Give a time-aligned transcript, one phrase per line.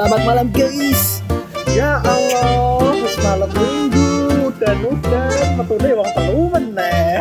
[0.00, 1.20] Selamat malam guys.
[1.76, 7.20] Ya Allah, wis malam minggu dan udan metune wong telu meneh.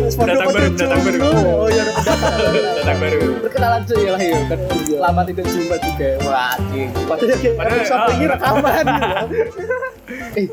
[0.00, 1.20] Wis Datang baru, datang baru.
[1.28, 2.98] Oh iya, udah datang.
[3.04, 4.58] baru Perkenalan saja lah ya kan.
[4.96, 6.08] Lama tidak jumpa juga.
[6.24, 6.88] Wah, anjing.
[7.04, 9.76] Padahal kayak ah, ini rekaman gitu.
[10.36, 10.48] Eh,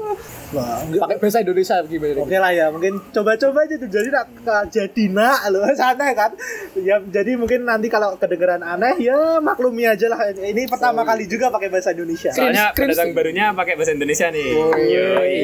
[1.00, 2.22] pakai bahasa Indonesia gimana?
[2.24, 3.90] Oke lah ya, mungkin coba-coba aja tuh.
[3.90, 4.28] Jadi nak
[4.70, 6.32] jadi nak loh sana kan.
[6.78, 10.30] Ya jadi mungkin nanti kalau kedengeran aneh ya maklumi aja lah.
[10.32, 12.32] Ini pertama kali juga pakai bahasa Indonesia.
[12.34, 14.50] soalnya pendatang barunya pakai bahasa Indonesia nih
[14.94, 15.38] Yoi.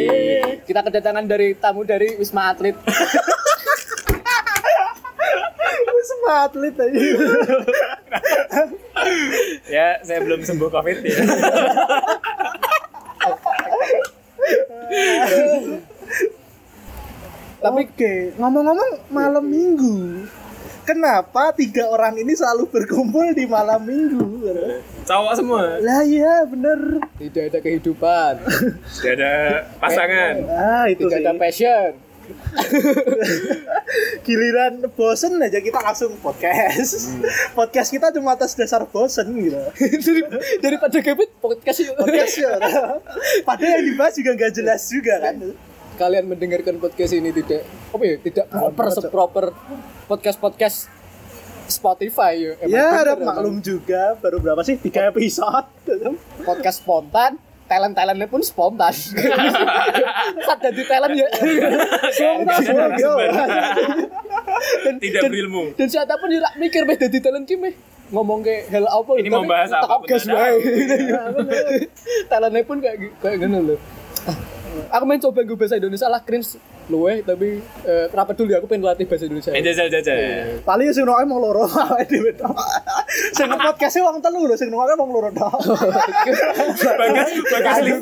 [0.63, 2.77] Kita kedatangan dari tamu dari Wisma Atlet.
[6.09, 6.99] Semua atlet aja.
[9.75, 11.15] ya saya belum sembuh covid ya
[17.59, 20.23] Tapi Oke, ngomong-ngomong malam minggu.
[20.87, 24.25] Kenapa tiga orang ini selalu berkumpul di malam minggu?
[25.05, 27.01] cowok semua Lah iya bener.
[27.17, 28.33] tidak ada kehidupan,
[28.97, 29.33] tidak ada
[29.77, 31.25] pasangan Ah itu tidak sih.
[31.25, 31.89] ada passion.
[34.25, 37.17] Giliran bosen aja kita langsung podcast.
[37.53, 39.57] Podcast kita cuma atas dasar bosen gitu.
[40.05, 40.25] Dari-
[40.61, 41.95] Daripada gabut podcast yuk.
[41.97, 42.51] Podcast ya.
[43.47, 45.35] Padahal yang dibahas juga nggak jelas juga kan.
[45.97, 49.45] Kalian mendengarkan podcast ini tidak apa ya, tidak proper seproper
[50.07, 50.87] podcast-podcast
[51.67, 52.51] Spotify ya.
[52.63, 53.27] Emang ya ada emang.
[53.35, 55.67] maklum juga baru berapa sih tiga episode.
[56.41, 57.35] podcast spontan
[57.69, 58.89] talent talentnya pun spontan.
[60.49, 61.27] Saat jadi talent ya.
[62.09, 63.13] Spontan, yo.
[64.99, 65.71] tidak berilmu.
[65.77, 67.73] dan siapa pun rak mikir meh jadi talent ki meh
[68.09, 70.57] ngomong ke hal apa Ini mau bahas apa gas wae
[72.27, 73.79] talentnya pun kayak kayak gini loh
[74.27, 74.35] Ah,
[74.99, 76.59] aku main coba gue bahasa Indonesia lah cringe
[76.89, 79.53] luwe tapi eh, kenapa dulu ya aku pengen latih bahasa Indonesia.
[79.53, 80.17] Eh jajal jajal.
[80.65, 82.57] Paling sing nongol mau loro awake dhewe tok.
[83.31, 85.53] Sing podcast wong telu lho, sing nongol wong loro tok.
[86.97, 88.01] bagus bagus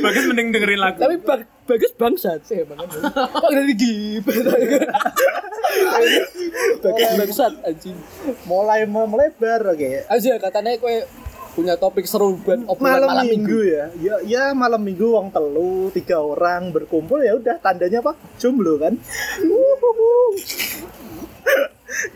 [0.00, 0.96] bagus mending dengerin lagu.
[0.96, 2.80] Tapi bag- bagus bangsat sih emang.
[2.88, 4.32] Kok dari gibet
[6.80, 7.96] bagus bangsat anjing.
[8.44, 9.90] Mulai melebar oke.
[10.08, 11.04] aja katanya kue
[11.54, 13.84] punya topik seru buat obrolan malam, malam, minggu, ya.
[14.02, 18.18] ya ya malam minggu wong telu tiga orang berkumpul ya udah tandanya apa?
[18.42, 18.98] Jomblo kan?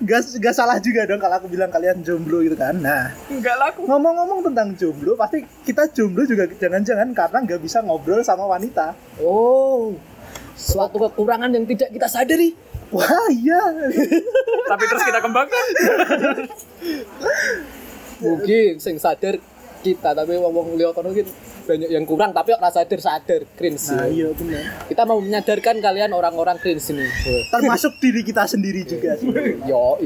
[0.03, 2.75] Gak, gak salah juga dong kalau aku bilang kalian jomblo gitu kan.
[2.83, 8.19] Nah enggak laku ngomong-ngomong tentang jomblo pasti kita jomblo juga jangan-jangan karena nggak bisa ngobrol
[8.27, 8.99] sama wanita.
[9.23, 9.95] Oh,
[10.59, 12.59] suatu kekurangan yang tidak kita sadari.
[12.91, 13.61] wah iya.
[14.67, 15.65] Tapi terus kita kembangkan
[18.19, 19.39] Mungkin sing sadar
[19.79, 21.27] kita, tapi wong-wong liya kono mungkin
[21.69, 23.93] banyak yang kurang tapi ora sadar sadar cringe.
[23.93, 24.25] nah ya.
[24.25, 27.05] iya benar Kita mau menyadarkan kalian orang-orang cringe ini.
[27.53, 29.29] termasuk diri kita sendiri juga sih
[29.69, 30.01] Yo,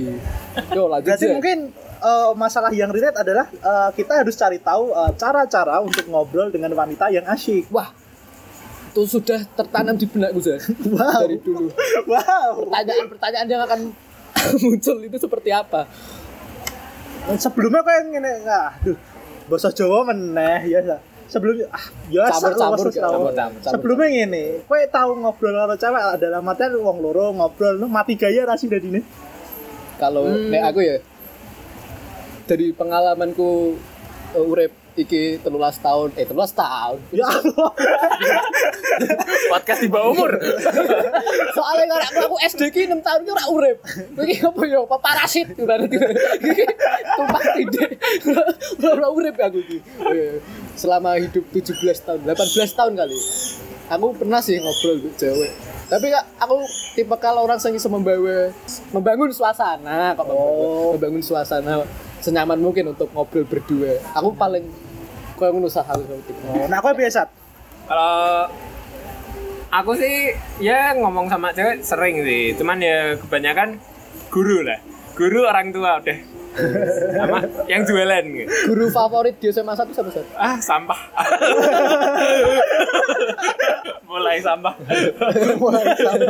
[0.75, 1.07] Yo lanjut.
[1.07, 1.71] Berarti mungkin
[2.03, 6.75] eh, masalah yang relate adalah eh, kita harus cari tahu eh, cara-cara untuk ngobrol dengan
[6.75, 7.71] wanita yang asyik.
[7.71, 7.95] wah
[8.93, 10.61] itu sudah tertanam di benakku Zek.
[10.85, 11.25] Wow.
[11.25, 11.73] dari dulu.
[12.05, 12.69] Wow.
[12.69, 13.81] Pertanyaan-pertanyaan yang akan
[14.69, 15.89] muncul itu seperti apa?
[17.39, 18.99] Sebelumnya kayak ngene, ah, aduh,
[19.47, 20.81] bahasa Jawa meneh ya.
[21.31, 23.31] Sebelumnya ah, ya campur-campur, sa- campur.
[23.63, 28.43] Sebelumnya ngene, kowe tahu ngobrol karo cewek dalam artian wong loro ngobrol lu mati gaya
[28.45, 29.01] rasi dadine.
[29.97, 30.99] Kalau nek aku ya
[32.43, 33.79] dari pengalamanku
[34.35, 36.13] uh, urip iki telulas tahun.
[36.15, 36.99] Eh telulas tahun.
[37.13, 37.71] Ya Allah.
[39.49, 40.33] podcast di bawah umur.
[41.53, 43.79] Soalnya kalau aku, aku SD ki 6 tahun ki ora urip.
[44.15, 44.79] Iki apa ya?
[44.81, 45.47] Apa parasit?
[45.55, 45.97] Berarti
[46.41, 46.65] iki
[47.13, 47.91] tumpah tindih.
[48.83, 49.79] Ora urip aku iki.
[50.03, 50.41] Iya.
[50.73, 51.69] selama hidup 17
[52.01, 52.33] tahun 18
[52.73, 53.19] tahun kali.
[53.93, 55.53] Aku pernah sih ngobrol dengan cewek.
[55.85, 56.57] Tapi Kak, aku
[56.97, 58.49] tipe kalau orang yang bisa membawa
[58.89, 60.97] membangun suasana kok Oh.
[60.97, 61.85] membangun suasana
[62.23, 63.99] senyaman mungkin untuk ngobrol berdua.
[64.15, 64.65] Aku paling
[65.35, 67.27] kau yang usaha hal seperti itu Oh, Nah, kowe biasa.
[67.83, 68.47] kalau
[69.69, 72.55] aku sih ya ngomong sama cewek sering sih.
[72.55, 73.77] Cuman ya kebanyakan
[74.29, 74.79] guru lah.
[75.13, 76.19] Guru orang tua udah.
[77.17, 78.25] Sama yang jualan.
[78.29, 78.49] Gitu.
[78.69, 81.01] guru favorit di SMA satu siapa sih ah sampah.
[84.05, 84.75] Mulai sampah.
[85.57, 86.29] Mulai sama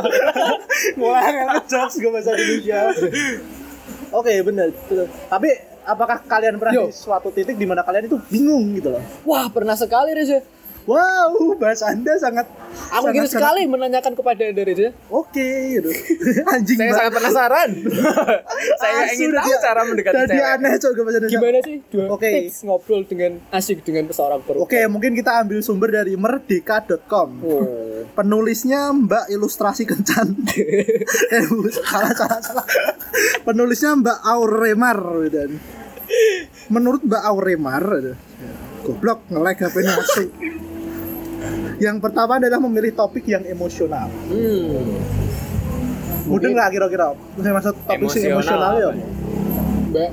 [0.94, 2.80] mulai ngejokes gue bahasa Indonesia.
[4.12, 4.70] Oke bener.
[4.70, 5.10] Betul.
[5.26, 5.50] tapi
[5.86, 6.84] apakah kalian pernah Yo.
[6.88, 10.42] di suatu titik di mana kalian itu bingung gitu loh wah pernah sekali Reza
[10.84, 14.96] wow bahasa anda sangat Aku ingin sekali menanyakan kepada Anda Reza.
[15.06, 15.90] oke gitu.
[16.56, 16.98] anjing saya Mbak.
[16.98, 17.70] sangat penasaran
[18.80, 22.28] saya Asu, ingin tahu dia- cara mendekati jadi cewek aneh coba Gimana sih dua Oke.
[22.28, 24.64] tips ngobrol dengan asik dengan seorang perempuan?
[24.64, 27.30] Oke, mungkin kita ambil sumber dari merdeka.com.
[27.40, 27.64] Oh.
[28.18, 30.32] Penulisnya Mbak Ilustrasi Kencan.
[30.52, 31.46] eh,
[31.78, 32.66] salah, salah, salah.
[33.42, 34.98] Penulisnya Mbak Auremar
[35.28, 35.56] dan
[36.68, 37.84] menurut Mbak Auremar
[38.82, 40.28] Goblok nge-lag HP masuk.
[41.82, 44.06] Yang pertama adalah memilih topik yang emosional.
[44.30, 44.98] Hmm.
[46.30, 47.18] Mudeng nggak kira-kira?
[47.38, 48.90] Saya maksud topik Emosional emosional ya.
[49.92, 50.10] Mbak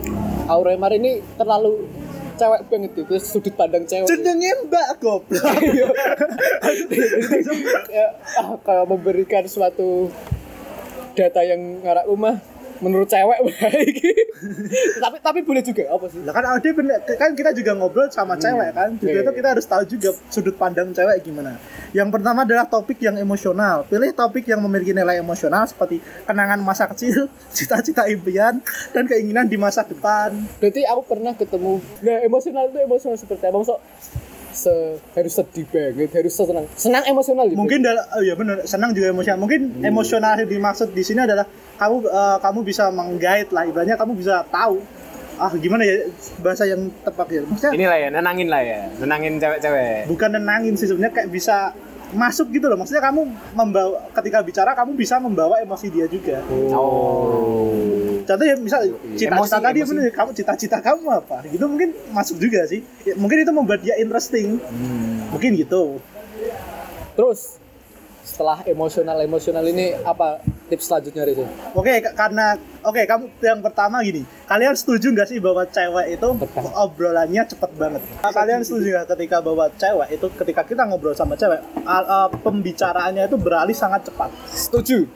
[0.49, 1.87] Auremar ini terlalu
[2.39, 4.07] cewek banget itu sudut pandang cewek.
[4.07, 5.43] Jenenge Mbak goblok.
[7.95, 8.07] ya,
[8.39, 10.09] ah, kayak memberikan suatu
[11.13, 12.39] data yang ngarak rumah
[12.79, 13.95] menurut cewek baik.
[14.97, 16.19] tapi tapi boleh juga apa sih?
[16.21, 18.89] Lah kan ada bener- kan kita juga ngobrol sama cewek kan.
[18.95, 19.37] Juga Iya, itu iya.
[19.37, 21.59] kita harus tahu juga sudut pandang cewek gimana.
[21.89, 23.83] Yang pertama adalah topik yang emosional.
[23.85, 29.55] Pilih topik yang memiliki nilai emosional seperti kenangan masa kecil, cita-cita impian, dan keinginan di
[29.55, 30.31] masa depan.
[30.57, 31.79] Berarti aku pernah ketemu.
[31.99, 33.57] Nah, emosional itu emosional seperti apa?
[33.57, 33.79] Maksud
[34.59, 34.73] se
[35.15, 36.65] harus sedih banget, harus senang.
[36.75, 37.56] Senang emosional gitu.
[37.56, 39.39] Mungkin dalam oh ya benar, senang juga emosional.
[39.39, 41.47] Mungkin emosional yang dimaksud di sini adalah
[41.79, 44.83] kamu eh, kamu bisa menggait lah ibaratnya kamu bisa tahu
[45.39, 46.03] ah gimana ya
[46.44, 47.41] bahasa yang tepat ya.
[47.47, 48.79] Maksudnya Inilah ya, nenangin lah ya.
[49.00, 50.11] Nenangin cewek-cewek.
[50.11, 51.71] bukan nenangin sih sebenarnya kayak bisa
[52.09, 53.21] masuk gitu loh maksudnya kamu
[53.53, 56.41] membawa ketika bicara kamu bisa membawa emosi dia juga
[56.73, 57.98] Oh.
[58.29, 58.81] Contoh ya misal
[59.11, 59.89] cita-cita Emosi, tadi emosi.
[59.91, 63.97] bener kamu cita-cita kamu apa gitu mungkin masuk juga sih Ya, mungkin itu membuat dia
[63.97, 64.61] interesting
[65.27, 65.97] mungkin gitu
[67.11, 67.57] Terus
[68.21, 70.37] setelah emosional emosional ini apa
[70.69, 71.49] tips selanjutnya Reza?
[71.73, 76.29] oke ka- karena oke kamu yang pertama gini kalian setuju nggak sih bahwa cewek itu
[76.37, 76.69] Betul.
[76.69, 81.33] obrolannya cepet banget Nah, kalian setuju nggak ketika bahwa cewek itu ketika kita ngobrol sama
[81.33, 85.09] cewek al- uh, pembicaraannya itu beralih sangat cepat Setuju.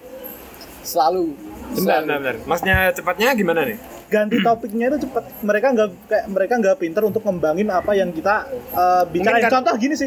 [0.82, 1.53] Selalu.
[1.72, 2.36] Bentar, bentar, bentar.
[2.44, 3.78] Maksudnya cepatnya gimana nih?
[4.04, 8.46] ganti topiknya itu cepat mereka nggak kayak mereka nggak pinter untuk ngembangin apa yang kita
[8.70, 10.06] uh, bicarain Mungkin kan- contoh gini sih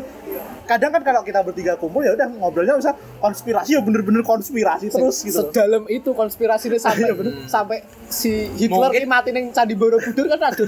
[0.62, 5.26] kadang kan kalau kita bertiga kumpul ya udah ngobrolnya bisa konspirasi ya bener-bener konspirasi terus
[5.26, 5.50] gitu.
[5.50, 7.10] Sedalam itu konspirasi ini sampai
[7.50, 7.76] sampai
[8.06, 10.62] si Hitler Mungkin- ini mati ning Candi Borobudur kan ada.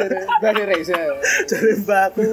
[0.00, 0.96] Jare Bani Reza.
[1.44, 2.24] jadi mbakku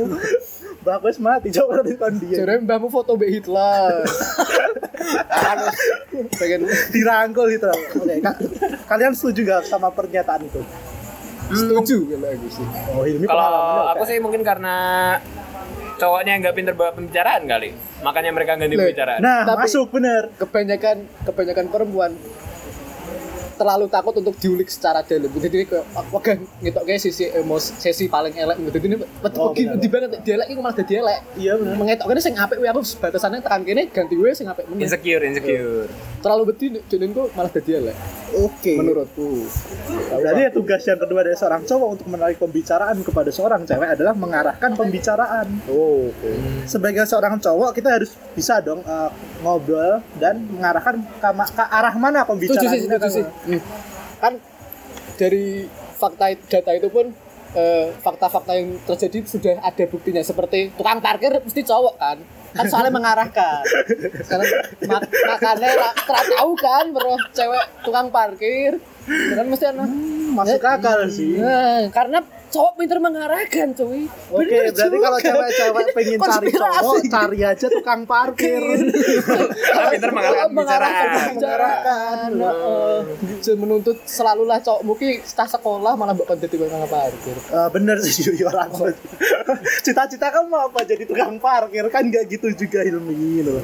[0.83, 4.03] mbakku wis mati coba nanti kon dia Jare mbahmu foto Mbak Hitler.
[5.29, 5.57] Kan
[6.39, 7.79] pengen dirangkul gitu loh.
[7.97, 8.35] oke Kak,
[8.85, 10.59] kalian setuju nggak sama pernyataan itu
[11.45, 12.65] setuju kalau aku sih.
[12.89, 13.47] oh ini Kalau
[13.89, 14.75] aku sih mungkin karena
[15.95, 17.69] cowoknya nggak pinter bawa pembicaraan kali.
[18.01, 19.19] Makanya mereka ganti pembicaraan.
[19.19, 22.11] nah Tapi- masuk bener kebanyakan kebanyakan perempuan
[23.53, 25.29] terlalu takut untuk diulik secara dalam.
[25.29, 28.71] Jadi ini kayak wagah ngitok kayak sisi emosi sesi paling elek gitu.
[28.75, 29.81] Jadi ini betul Oh, gini benar.
[29.81, 31.19] di banget dia elek iku malah dadi elek.
[31.35, 34.85] iya bener Mengetok kene sing apik aku batasannya tekan kene ganti wae sing apik meneh.
[34.85, 35.87] Insecure, insecure.
[36.19, 37.97] Terlalu beti jenengku malah dadi elek
[38.33, 39.45] oke menurutku.
[40.09, 44.13] Berarti ya tugas yang kedua dari seorang cowok untuk menarik pembicaraan kepada seorang cewek adalah
[44.13, 45.47] mengarahkan pembicaraan.
[45.67, 46.31] Oh, oke.
[46.65, 49.09] Sebagai seorang cowok kita harus bisa dong eh,
[49.41, 51.29] ngobrol dan mengarahkan ke,
[51.63, 52.71] arah mana Setuju pembicaraan.
[52.71, 53.23] sih, setuju sih.
[53.43, 53.61] Hmm.
[54.19, 54.33] Kan
[55.19, 55.67] dari
[55.99, 57.11] fakta data itu pun
[57.53, 60.21] eh, fakta-fakta yang terjadi sudah ada buktinya.
[60.23, 62.17] Seperti tukang parkir mesti cowok kan?
[62.53, 63.63] Kan soalnya mengarahkan.
[64.21, 64.47] Sekarang
[64.89, 67.15] mak makanya tahu kan bro.
[67.33, 68.77] Cewek tukang parkir.
[69.07, 69.89] Kan mesti anak
[70.33, 71.37] Masuk akal sih.
[71.37, 75.01] nah, karena cowok pinter mengarahkan cuy Oke, Bener berarti juga.
[75.03, 78.61] kalau cewek-cewek pengen cari cowok, cari aja tukang parkir.
[78.61, 82.29] Karena pinter mengarahkan mengarahkan pembicaraan.
[82.31, 82.97] Heeh.
[83.41, 88.21] Jangan menuntut selalulah cowok mungkin setelah sekolah malah bukan jadi tukang parkir Eh, bener sih
[88.23, 88.69] Yui, orang
[89.81, 93.61] Cita-cita kamu mau apa jadi tukang parkir kan nggak gitu juga Hilmi loh.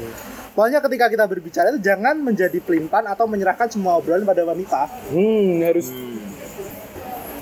[0.50, 4.90] Pokoknya ketika kita berbicara itu jangan menjadi pelimpan atau menyerahkan semua obrolan pada wanita.
[5.08, 5.88] hmm harus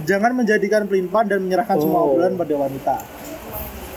[0.08, 2.06] Jangan menjadikan pelimpan dan menyerahkan semua Oh.
[2.10, 2.96] obrolan pada wanita.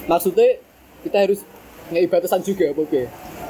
[0.04, 0.60] maksudnya
[1.02, 1.40] kita harus
[1.88, 3.02] ngei batasan juga apa oke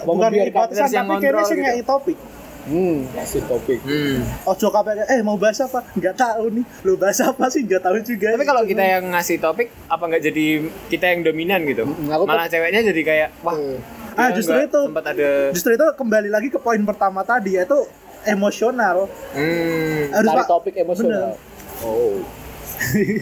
[0.03, 1.63] mau Bukan membiarkan batasan versi yang tapi kayaknya sih gitu.
[1.63, 2.17] ngei topik.
[2.61, 4.17] hmm kasih topik Hmm.
[4.45, 5.81] Ojo kabeh eh mau bahas apa?
[5.91, 6.65] Nggak tahu nih.
[6.83, 7.61] Lo bahas apa sih?
[7.63, 8.27] Nggak tahu juga.
[8.31, 10.45] Tapi kalau kita yang ngasih topik, apa nggak jadi
[10.87, 11.83] kita yang dominan gitu?
[11.83, 13.79] Hmm, Malah ceweknya jadi kayak, wah, Eh,
[14.13, 14.81] Ah, justru itu.
[14.83, 17.79] Sempat ada, justru itu kembali lagi ke poin pertama tadi yaitu
[18.23, 19.07] emosional.
[19.31, 21.33] hmm, Harus topik emosional
[21.81, 22.21] oh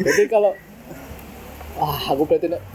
[0.02, 0.52] jadi kalau
[1.78, 2.66] ah aku berarti nak-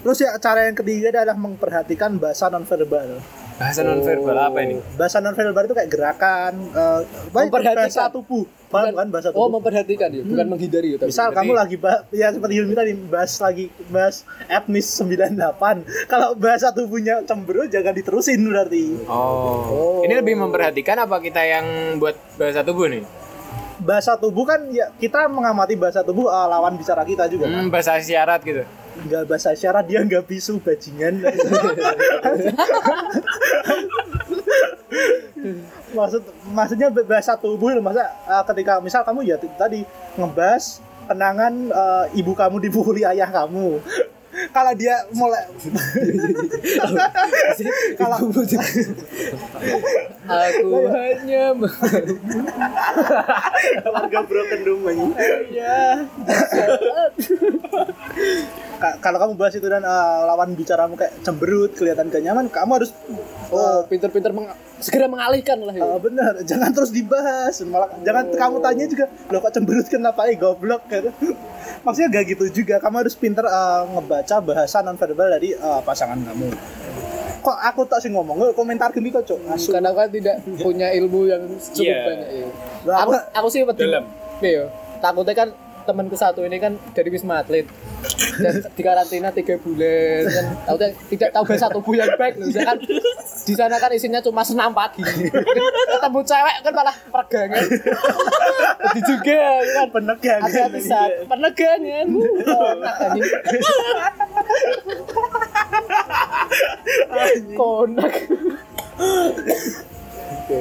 [0.00, 3.24] Terus ya cara yang ketiga adalah memperhatikan bahasa nonverbal.
[3.54, 4.76] bahasa nonverbal apa ini?
[4.92, 7.76] Bahasa nonverbal itu kayak gerakan, eh, baik Memperhatikan.
[7.80, 9.56] bahasa tubuh, paham kan bahasa oh tubuh.
[9.56, 12.92] memperhatikan ya bukan menghindari ya tapi Misal Berarti- kamu lagi bahas, ya seperti Hilmi tadi
[13.00, 15.76] bahas lagi bahas etnis 98.
[16.04, 18.84] Kalau bahasa tubuhnya cemberut jangan diterusin berarti.
[19.06, 20.02] Oh.
[20.02, 21.64] Ini lebih memperhatikan apa kita yang
[21.96, 23.23] buat bahasa tubuh nih?
[23.82, 27.66] Bahasa tubuh kan ya kita mengamati bahasa tubuh eh, lawan bicara kita juga kan.
[27.66, 28.62] Hmm, bahasa isyarat gitu.
[28.94, 31.18] Enggak bahasa isyarat dia enggak bisu bajingan.
[35.94, 39.82] Maksud maksudnya bahasa tubuh loh, masa eh, ketika misal kamu ya tadi
[40.16, 43.82] ngebahas kenangan eh, ibu kamu dipukuli ayah kamu
[44.50, 45.44] kalau dia mulai
[48.00, 48.16] kalau
[50.24, 51.52] Aku hanya
[53.84, 54.60] keluarga broken
[54.96, 55.12] ini.
[55.52, 56.08] ya
[58.98, 59.88] kalau kamu bahas itu dan eh,
[60.24, 62.90] lawan bicaramu kayak cemberut kelihatan gak nyaman kamu harus
[63.46, 65.78] Oh, pinter-pinter meng- segera mengalihkan lah ya.
[65.78, 67.62] Eh, benar, jangan terus dibahas.
[67.62, 71.14] Malah jangan kamu tanya juga, lo kok cemberut kenapa eh goblok gitu.
[71.80, 72.82] Maksudnya gak gitu juga.
[72.82, 76.50] Kamu harus pinter eh, ngebaca bahasa nonverbal dari eh, pasangan kamu.
[77.40, 79.38] Kok aku tak sih ngomong, lo komentar gini kok, Cok.
[79.54, 79.70] Asu.
[79.70, 81.98] Karena aku kan tidak punya ilmu yang cukup Iya.
[82.02, 82.46] banyak ya.
[82.98, 83.60] Aku aku sih.
[83.62, 84.04] Dalam.
[84.40, 84.66] Iya.
[84.98, 85.48] Takutnya kan
[85.84, 87.68] temanku satu ini kan dari Wisma Atlet.
[88.34, 90.46] Dan di karantina tiga bulan kan.
[90.66, 92.76] Takutnya tidak tahu bahasa tubuh yang baik loh kan.
[93.44, 95.04] Di sana kan isinya cuma senam pagi.
[95.04, 97.62] Ketemu cewek kan malah peregangan.
[98.90, 99.86] Jadi juga kan.
[99.94, 100.42] Penegangan.
[100.50, 103.30] hati-hati saat penegangan Uh, konak anjing.
[107.54, 108.14] konak
[110.36, 110.60] Oke.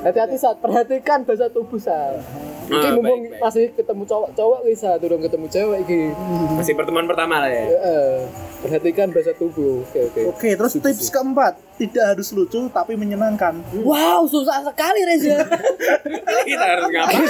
[0.00, 2.22] hati-hati saat perhatikan bahasa tubuh saat
[2.68, 3.40] Iki Ah, mumpung baik, baik.
[3.40, 6.02] masih ketemu cowok-cowok bisa turun ketemu cewek iki.
[6.52, 7.64] Masih pertemuan pertama lah ya.
[7.64, 8.08] Heeh.
[8.58, 9.80] Perhatikan bahasa tubuh.
[9.82, 10.20] Oke, oke.
[10.28, 13.56] Oke, terus tips keempat, tidak harus lucu tapi menyenangkan.
[13.72, 15.48] Wow, susah sekali Reza.
[16.44, 17.24] Kita harus ngapain?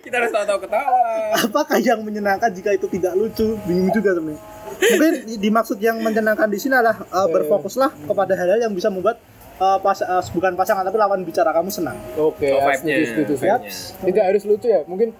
[0.00, 1.04] Kita harus tahu-tahu ketawa.
[1.36, 3.60] Apakah yang menyenangkan jika itu tidak lucu?
[3.62, 4.40] Bingung juga sebenarnya.
[4.66, 9.20] Mungkin di- dimaksud yang menyenangkan di sini adalah eh, berfokuslah kepada hal-hal yang bisa membuat
[9.56, 11.96] eh, pas, eh, bukan pasangan tapi lawan bicara kamu senang.
[12.14, 13.32] Oke, Oh, ya, setuju, setuju.
[13.36, 13.72] Vibe-nya.
[14.02, 14.80] Tidak harus lucu ya.
[14.82, 15.10] Mungkin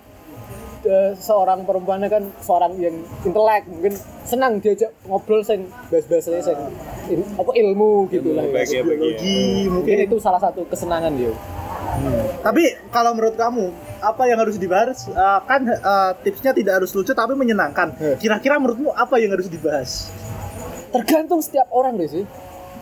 [0.82, 6.58] eh, seorang perempuannya kan seorang yang intelek, mungkin senang diajak ngobrol sing bahas-bahasnya sing
[7.08, 8.44] in- apa ilmu gitu lah.
[8.44, 8.52] ya.
[8.52, 8.80] bahagia.
[8.80, 10.06] Biologi Mungkin mungkin.
[10.06, 11.34] itu salah satu kesenangan dia.
[12.38, 15.08] Tapi kalau menurut kamu apa yang harus dibahas?
[15.08, 17.90] Eh, kan eh, tipsnya tidak harus lucu tapi menyenangkan.
[18.16, 20.12] Kira-kira menurutmu apa yang harus dibahas?
[20.88, 22.24] Tergantung setiap orang deh sih.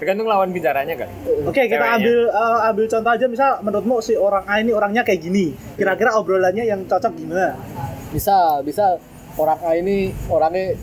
[0.05, 1.09] Tergantung lawan bicaranya kan.
[1.49, 1.97] Oke, kita Ceweknya.
[1.97, 5.57] ambil eh, ambil contoh aja misal menurutmu si orang A ini orangnya kayak gini.
[5.81, 7.57] Kira-kira obrolannya yang cocok gimana?
[8.13, 9.01] Bisa, bisa
[9.41, 10.77] orang A ini orangnya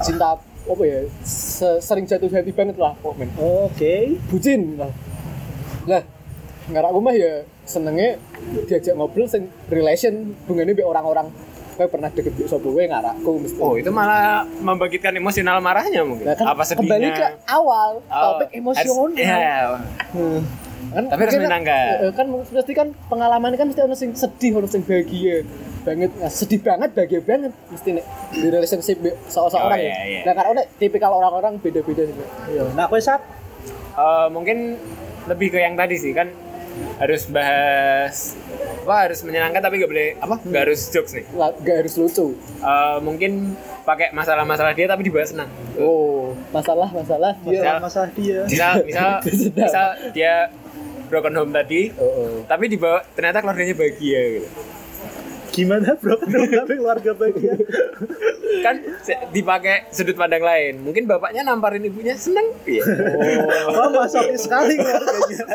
[0.00, 1.04] cinta apa ya?
[1.20, 3.28] se- sering jatuh hati banget lah, men.
[3.36, 4.16] Oke.
[4.32, 4.88] bucin lah
[5.84, 6.00] lah
[6.64, 8.16] ngarak mah ya senengnya
[8.64, 11.28] diajak ngobrol sing relation hubungannya be orang-orang
[11.74, 16.24] kayak pernah deket di sopo gue ngarakku mesti Oh, itu malah membangkitkan emosional marahnya mungkin.
[16.24, 16.80] Nah, kan Apa sedihnya?
[16.80, 19.56] kembali ke awal Oh, topik emosional Iya.
[20.10, 20.40] Hmm.
[20.86, 21.94] kan Tapi harus mungkin menyenangkan.
[21.98, 25.42] eh, kan pasti kan pengalaman kan mesti ono sing sedih ono sing bahagia
[25.82, 29.98] banget nah, sedih banget bahagia banget mesti nek di relationship be- seorang Oh, ya iya,
[30.04, 30.20] iya.
[30.22, 32.14] nah karena nek tipikal orang-orang beda-beda sih
[32.48, 32.70] Iya.
[32.72, 33.20] Nah, kowe saat
[33.94, 34.74] Eh, mungkin
[35.24, 36.26] lebih ke yang tadi sih kan
[36.98, 38.36] harus bahas
[38.84, 40.36] apa harus menyenangkan tapi nggak boleh apa?
[40.44, 41.24] Nggak harus jokes nih.
[41.64, 42.36] Gak harus lucu.
[42.60, 45.48] Eh, mungkin pakai masalah-masalah dia tapi dibahas senang.
[45.80, 47.32] Oh masalah masalah.
[47.42, 48.40] Dia Misal- masalah dia.
[48.44, 49.10] misal misal
[49.64, 50.34] misal dia
[51.08, 52.34] broken home tadi oh, oh.
[52.48, 54.48] tapi dibawa ternyata keluarganya bahagia gitu.
[55.54, 56.18] Gimana bro?
[56.18, 57.54] Tapi keluarga bahagia.
[58.66, 58.76] kan
[59.30, 60.82] dipakai sudut pandang lain.
[60.82, 62.50] Mungkin bapaknya namparin ibunya seneng.
[62.66, 62.82] Iya.
[63.70, 65.46] Oh, masokis sekali keluarganya.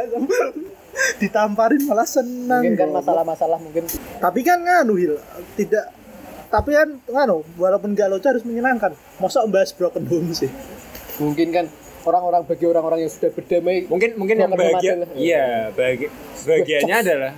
[1.18, 2.62] Ditamparin malah senang.
[2.62, 3.84] mungkin kan masalah-masalah mungkin
[4.18, 5.16] Tapi kan nganu Hil,
[5.56, 5.96] tidak
[6.48, 8.92] tapi kan nganu walaupun gak lucu harus menyenangkan.
[9.18, 10.50] Masa bahas broken home sih?
[11.20, 11.66] mungkin kan
[12.02, 16.08] orang-orang bagi orang-orang yang sudah berdamai mungkin mungkin yang bahagia adalah- iya bahagia
[16.42, 17.34] bahagianya adalah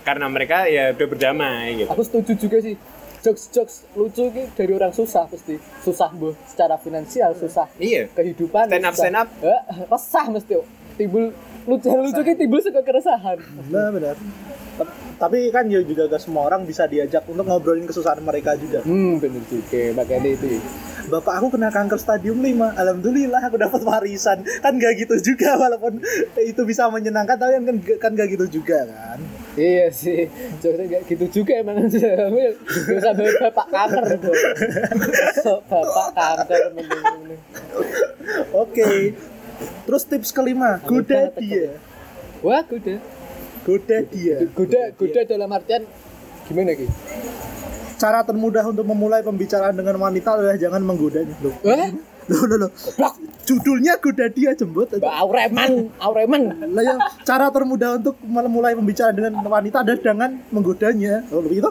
[0.00, 2.78] karena mereka ya udah berdamai gitu aku setuju juga sih
[3.18, 8.86] jokes-jokes lucu ki dari orang susah pasti susah bu secara finansial susah iya kehidupan Stand
[8.86, 9.02] up, susah.
[9.02, 9.28] stand up.
[9.42, 10.54] Eh, resah mesti
[10.94, 11.34] timbul
[11.66, 14.14] lucu lucu ki timbul suka keresahan Nah, benar.
[14.76, 18.80] Ta- Tapi kan ya juga gak semua orang bisa diajak untuk ngobrolin kesusahan mereka juga.
[18.80, 20.60] hmm bener juga makanya itu
[21.06, 22.74] Bapak aku kena kanker stadium 5.
[22.74, 24.42] Alhamdulillah aku dapat warisan.
[24.60, 26.02] Kan gak gitu juga walaupun
[26.36, 27.64] itu bisa menyenangkan tapi kan
[27.96, 29.18] kan gak gitu juga kan.
[29.56, 30.28] iya sih
[30.60, 34.04] jokesnya gak gitu juga emang gak bawa bapak kanker
[35.64, 37.40] bapak kanker mending mending.
[39.58, 41.80] Terus tips kelima, goda dia.
[42.44, 43.00] wah kuda
[43.66, 44.36] Goda dia.
[44.52, 45.82] kuda kuda dalam artian
[46.46, 46.86] gimana ki
[47.96, 51.32] Cara termudah untuk memulai pembicaraan dengan wanita adalah jangan menggodanya.
[51.40, 51.88] Loh, wah
[52.28, 52.70] loh, loh, loh.
[53.00, 53.14] blok
[53.46, 54.90] Judulnya goda dia jembut.
[55.00, 56.42] Aureman, Aureman.
[56.74, 61.22] Lah ya, cara termudah untuk memulai pembicaraan dengan wanita adalah dengan menggodanya.
[61.30, 61.70] Oh, begitu?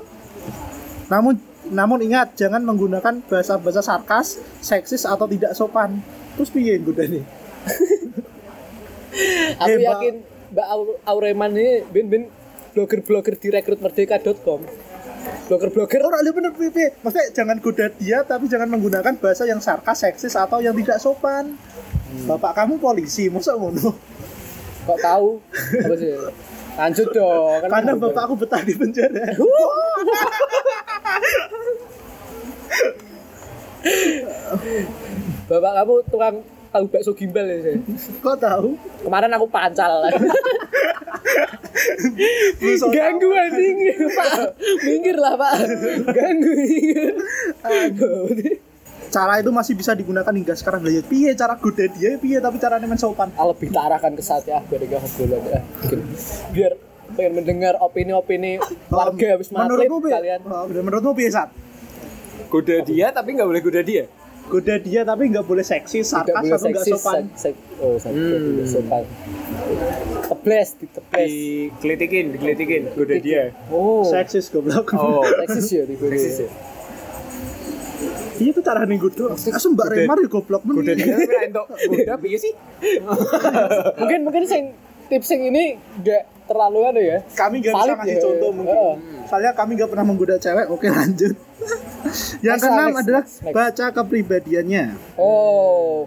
[1.11, 1.35] Namun
[1.69, 5.99] namun ingat jangan menggunakan bahasa-bahasa sarkas, seksis atau tidak sopan.
[6.39, 7.21] Terus piye godanya?
[9.63, 10.13] Aku Eh, yakin
[10.51, 12.23] Mbak Au- Aureman ini bin bin
[12.75, 14.61] blogger-blogger di rekrutmerdeka.com.
[15.45, 16.91] blogger-blogger Orang lu bener pipi.
[16.99, 21.55] Maksudnya jangan goda dia tapi jangan menggunakan bahasa yang sarkas, seksis atau yang tidak sopan.
[22.25, 23.95] Bapak kamu polisi, masa ngono?
[24.85, 25.41] kok tahu
[25.81, 26.13] apa sih
[26.77, 29.33] lanjut dong kan Karena bapakku betah di penjara.
[35.49, 36.35] bapak kamu tukang
[36.75, 37.75] tahu bakso gimbal ya sih
[38.19, 38.75] Kok tahu?
[39.01, 40.11] kemarin aku pancal
[42.87, 43.77] ganggu anjing
[44.11, 44.31] pak
[44.81, 45.53] minggir lah pak
[46.11, 46.51] ganggu
[47.63, 48.27] Aduh.
[49.05, 50.83] Cara itu masih bisa digunakan hingga sekarang.
[50.83, 53.31] Lah ya piye cara goda dia piye tapi caranya men sopan.
[53.33, 55.99] Ah, lebih tak arahkan ke saat ya biar gak obrolan ya Mungkin
[56.51, 56.71] biar
[57.15, 58.59] pengen mendengar opini-opini
[58.91, 60.11] warga habis maghrib piye?
[60.11, 61.47] kalian Oh, menurutmu piye, Sat?
[62.45, 64.03] Goda dia tapi nggak boleh goda dia.
[64.45, 67.21] Goda dia tapi nggak boleh seksi, sarkas boleh atau nggak sopan.
[67.33, 68.61] sek- sek- oh sek- Hmm.
[68.63, 69.03] sopan
[70.23, 73.43] teples diteples Dikelitikin, dikelitikin goda dia.
[73.67, 74.93] oh Seksis goblok.
[74.93, 76.49] Oh, seksis ya tiba seksis ya.
[78.35, 79.31] Iya itu cara nih goda.
[79.33, 80.75] Asum Mbak Remar ya goblok men.
[80.75, 82.53] Goda dia tapi entuk goda piye sih?
[83.95, 84.63] mungkin mungkin sing
[85.07, 85.65] tips yang ini
[86.01, 88.21] gak terlalu ada ya Kami nggak bisa ngasih ya.
[88.21, 88.75] contoh mungkin.
[88.75, 88.95] Heeh.
[89.25, 90.65] Soalnya kami nggak pernah menggoda cewek.
[90.69, 91.33] Oke lanjut.
[92.45, 93.55] Yang Next, keenam next, adalah next, next.
[93.55, 94.85] baca kepribadiannya.
[95.17, 96.05] oh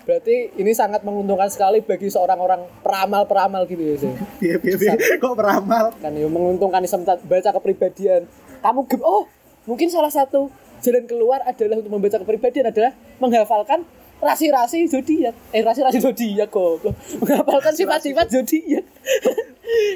[0.00, 4.96] berarti ini sangat menguntungkan sekali bagi seorang orang peramal-peramal gitu ya sih Biar biar biar.
[5.18, 5.84] Kok beramal?
[5.94, 6.82] kan ya menguntungkan
[7.20, 8.26] baca kepribadian
[8.58, 9.30] kamu oh
[9.64, 13.84] mungkin salah satu jalan keluar adalah untuk membaca kepribadian adalah menghafalkan
[14.18, 18.84] rasi-rasi zodiak eh rasi-rasi zodiak kok menghafalkan sifat-sifat zodiak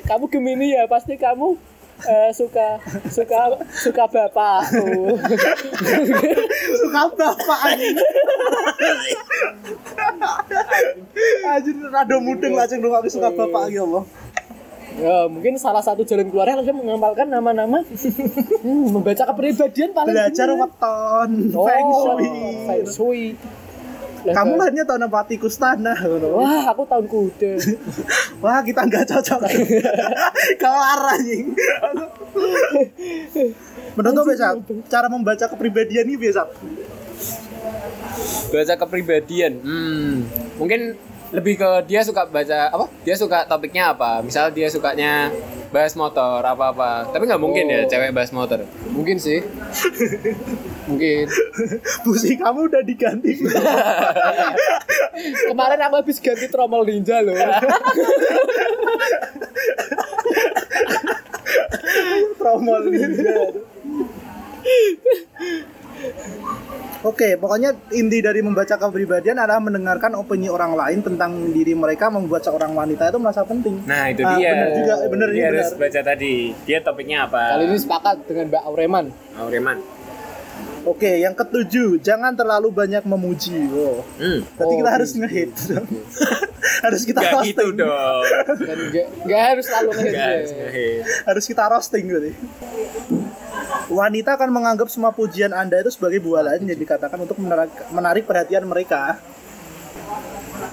[0.04, 1.56] kamu gemini ya pasti kamu
[2.04, 2.78] eh, suka
[3.08, 5.16] suka suka bapakku
[6.74, 7.96] Suka bapak anjing.
[11.46, 14.04] Anjir rada mudeng lah ceng dong aku suka bapak ya Allah.
[14.94, 21.30] ya mungkin salah satu jalan keluarnya adalah menghafalkan nama-nama hmm, membaca kepribadian paling Belajar weton,
[21.50, 22.28] oh, feng shui.
[22.62, 23.24] feng shui
[24.24, 26.40] Kamu lahirnya tahun apa tikus tanah ngono.
[26.40, 27.52] Wah, aku tahun kuda.
[28.42, 29.40] Wah, kita nggak cocok.
[30.60, 31.52] Kelar anjing.
[33.94, 34.56] Menurut biasa
[34.88, 36.48] cara membaca kepribadian ini biasa.
[38.48, 39.52] Baca kepribadian.
[39.60, 40.14] Hmm,
[40.56, 40.96] mungkin
[41.34, 42.86] lebih ke dia suka baca apa?
[43.02, 44.24] Dia suka topiknya apa?
[44.24, 45.28] Misal dia sukanya
[45.74, 47.10] bahas motor apa-apa.
[47.10, 47.90] Tapi nggak mungkin ya Oh.
[47.90, 48.62] cewek bahas motor.
[48.94, 49.42] Mungkin sih.
[50.86, 51.26] Mungkin.
[52.06, 53.34] Busi kamu udah diganti.
[55.50, 57.34] Kemarin aku habis ganti tromol ninja loh.
[62.38, 63.34] Tromol ninja.
[67.04, 72.40] Oke, pokoknya inti dari membaca kepribadian adalah mendengarkan opini orang lain tentang diri mereka membuat
[72.40, 73.84] seorang wanita itu merasa penting.
[73.84, 74.48] Nah, itu Ah, dia.
[74.50, 76.56] bener juga, bener, dia iya, harus baca tadi.
[76.64, 77.54] Dia topiknya apa?
[77.54, 79.06] Kali ini sepakat dengan Mbak Aureman.
[79.36, 79.78] Aureman.
[80.84, 83.56] Oke, yang ketujuh, jangan terlalu banyak memuji.
[83.66, 84.00] Wow.
[84.16, 84.40] Hmm.
[84.54, 84.96] Berarti Oh, kita gitu.
[84.96, 85.52] harus nge-hit.
[86.84, 87.52] harus kita Gak roasting.
[87.52, 88.24] gitu dong.
[88.64, 90.16] Enggak enggak harus selalu Gak ngehit.
[90.16, 91.02] harus ngehit.
[91.24, 92.32] harus kita roasting berarti.
[93.84, 98.64] Wanita akan menganggap semua pujian Anda itu sebagai bualan yang dikatakan untuk menarik, menarik perhatian
[98.64, 99.20] mereka.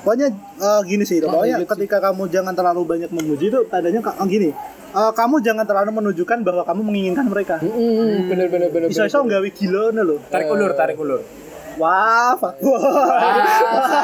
[0.01, 1.67] Pokoknya eh, gini sih, Wah, pokoknya iya sih.
[1.67, 4.49] ketika kamu jangan terlalu banyak memuji itu tandanya eh, gini.
[4.91, 7.55] eh, kamu jangan terlalu menunjukkan bahwa kamu menginginkan mereka.
[7.59, 8.87] Hmm, bener bener bener.
[8.87, 10.15] Iso-iso nggawe gila lho.
[10.31, 11.21] Tarik ulur, tarik ulur.
[11.81, 12.77] Wah, fuckboy.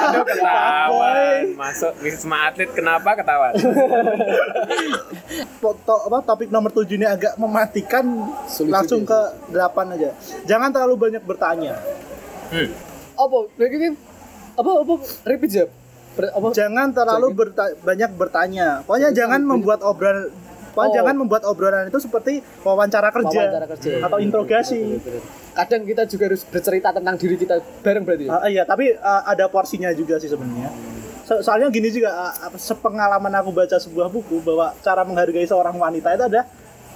[0.10, 1.42] Aduh ketahuan.
[1.54, 3.54] Masuk Wisma Atlet kenapa ketahuan?
[5.62, 8.02] Foto, apa, topik nomor 7 ini agak mematikan
[8.50, 9.20] Sulit langsung ke
[9.54, 10.10] 8 aja.
[10.44, 11.78] Jangan terlalu banyak bertanya.
[12.50, 12.74] Hmm.
[13.14, 13.38] Apa?
[13.56, 13.94] Lagi
[14.58, 15.70] apa apa repeat jawab.
[16.18, 16.48] Ber- apa?
[16.58, 18.68] Jangan terlalu berta- banyak bertanya.
[18.82, 20.34] Pokoknya jangan membuat obrolan
[20.78, 20.96] pokoknya Oh.
[20.96, 23.92] jangan membuat obrolan itu seperti wawancara kerja, Wawancara kerja.
[24.00, 25.02] atau interogasi.
[25.52, 28.26] Kadang kita juga harus bercerita tentang diri kita bareng berarti.
[28.28, 30.70] Ah, iya, tapi ah, ada porsinya juga sih sebenarnya.
[31.26, 36.14] So- soalnya gini juga, apa, sepengalaman aku baca sebuah buku bahwa cara menghargai seorang wanita
[36.14, 36.46] itu ada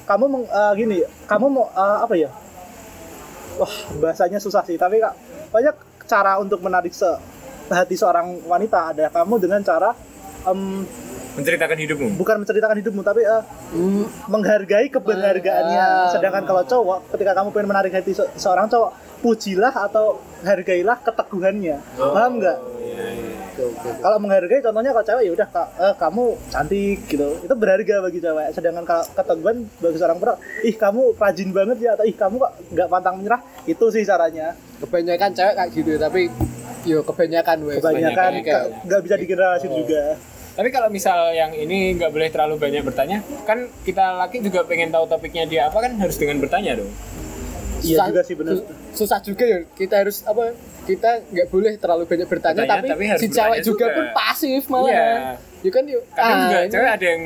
[0.03, 2.29] kamu meng- ah, gini, kamu mau ah, apa ya?
[3.57, 5.17] Wah, bahasanya susah sih, tapi kak
[5.49, 7.09] banyak cara untuk menarik se
[7.67, 9.95] hati seorang wanita ada kamu dengan cara
[10.43, 10.83] em,
[11.31, 12.07] Menceritakan hidupmu.
[12.15, 15.79] bukan menceritakan hidupmu tapi eh, Hmm, menghargai keberhargaannya.
[15.79, 16.11] Ah.
[16.11, 21.77] Sedangkan kalau cowok, ketika kamu pengen menarik hati se- seorang cowok, pujilah atau hargailah keteguhannya.
[21.93, 22.57] Paham nggak?
[22.57, 23.89] oke, oke, oke.
[23.97, 27.27] Kalau menghargai, contohnya kalau cewek ya udah Kak, eh, kamu cantik gitu.
[27.39, 28.47] Itu berharga bagi cewek.
[28.51, 32.51] Sedangkan kalau keteguhan bagi seorang pria, ih kamu rajin banget ya atau ih kamu kok
[32.69, 33.39] nggak pantang menyerah.
[33.63, 34.51] Itu sih caranya.
[34.79, 36.21] Kebanyakan cewek kayak gitu tapi
[36.83, 37.77] yo kebanyakan wes.
[37.77, 38.43] Kebanyakan Kebanyakan.
[38.43, 40.03] ka- nggak bisa digeneralisir juga.
[40.51, 44.89] Tapi kalau misal yang ini nggak boleh terlalu banyak bertanya, kan kita laki juga pengen
[44.89, 46.91] tahu topiknya dia apa kan harus dengan bertanya dong.
[47.81, 48.51] Iya juga sih, bener.
[48.53, 49.59] sus- Susah juga ya.
[49.65, 50.53] Kita harus apa?
[50.81, 53.95] Kita nggak boleh terlalu banyak bertanya, Bertanya, tapi, tapi si cewek juga, juga.
[53.95, 54.89] pun pasif malah.
[54.89, 55.09] Iya.
[55.61, 56.03] Ya kan yuk.
[56.11, 57.23] Kadang juga ini- cewek ada yang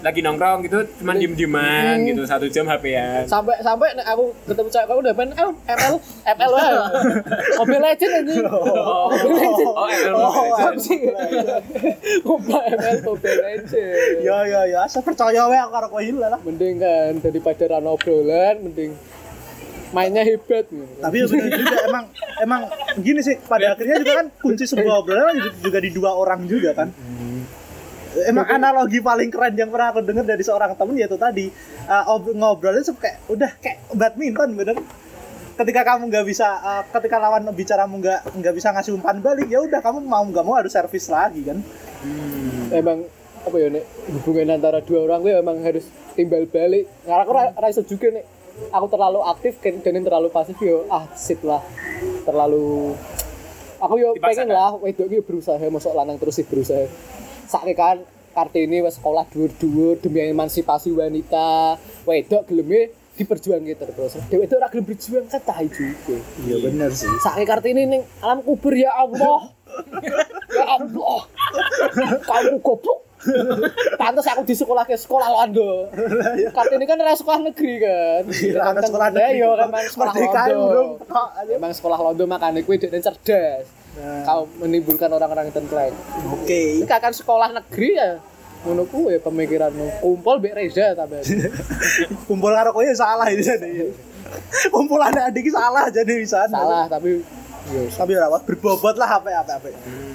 [0.00, 1.20] lagi nongkrong gitu, cuman Hmm.
[1.20, 3.24] diem-dieman gitu satu jam HP-an.
[3.24, 5.94] sampai sampai nek aku ketemu cewek aku udah main ML
[6.26, 6.72] ML wae.
[7.60, 8.44] Mobile Legend anjing.
[8.46, 9.68] Oh, Mobile Legend.
[9.70, 10.66] oh, ML Oh, Mobile Legends.
[10.66, 11.00] Anjing.
[12.22, 14.16] Mobile ML Mobile Legend.
[14.20, 16.40] Ya ya ya, saya percaya wae aku karo kowe lah.
[16.40, 18.92] Mending kan daripada rano obrolan mending
[19.90, 20.64] mainnya hebat.
[20.96, 22.04] Tapi ya benar juga emang
[22.38, 22.60] emang
[22.96, 26.70] gini sih pada akhirnya juga kan kunci sebuah obrolan juga- juga di dua orang juga
[26.72, 26.88] kan.
[28.26, 31.46] Emang analogi paling keren yang pernah aku dengar dari seorang temen yaitu tadi
[31.86, 34.76] uh, ob- ngobrolnya kayak udah kayak badminton bener.
[35.54, 39.60] Ketika kamu nggak bisa, uh, ketika lawan bicaramu nggak nggak bisa ngasih umpan balik, ya
[39.60, 41.60] udah kamu mau nggak mau harus servis lagi kan.
[42.72, 43.04] emang
[43.40, 43.84] apa ya nek
[44.20, 48.08] hubungan antara dua orang itu emang harus timbal balik karena aku ra- ra iso juga
[48.12, 48.24] nek
[48.68, 51.60] aku terlalu aktif kan dan yang terlalu pasif yo ah sit lah
[52.24, 52.96] terlalu
[53.76, 54.44] aku yo Dipaksakan.
[54.44, 56.84] pengen lah wedok iki berusaha masuk lanang terus sih berusaha
[57.50, 57.98] sakit kan
[58.30, 61.74] Kartini wes sekolah dhuwur-dhuwur demi emansipasi wanita
[62.06, 67.10] wedok geleme diperjuangke terus dhewe itu ora gelem berjuang kan tahi juga Iya bener sih.
[67.26, 69.50] Sakit Kartini ning alam kubur ya Allah.
[70.56, 71.26] ya Allah.
[72.24, 73.09] Kamu goblok.
[74.00, 75.88] Pantes aku di sekolah ke sekolah Londo.
[76.56, 78.22] Kartini kan ora sekolah negeri kan.
[78.26, 79.38] Iya, sekolah Ya, negeri.
[79.40, 80.68] Iya, kan sekolah Merdekaan Londo.
[80.68, 80.88] belum.
[81.04, 81.52] Tok, aja.
[81.56, 83.64] Emang sekolah Londo makanya kuwi dekne cerdas.
[84.00, 84.22] Nah.
[84.24, 85.94] Kau menimbulkan orang-orang tengkleng.
[86.32, 86.80] Oke.
[86.80, 88.10] Ini kan sekolah negeri ya.
[88.64, 90.04] Ngono kuwi pemikiranmu.
[90.04, 91.24] Kumpul Mbak Reza tambahan.
[92.28, 93.68] Kumpul karo kowe ya salah ini jadi.
[94.70, 96.44] Kumpul anak adik salah jadi bisa.
[96.46, 97.20] Salah tapi
[97.70, 99.68] yo tapi rawat berbobot lah apa apa apa